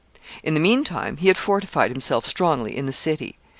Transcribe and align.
In 0.41 0.55
the 0.55 0.59
mean 0.59 0.83
time, 0.83 1.17
he 1.17 1.27
had 1.27 1.37
fortified 1.37 1.91
himself 1.91 2.25
strongly 2.25 2.75
in 2.75 2.87
the 2.87 2.91
city. 2.91 3.37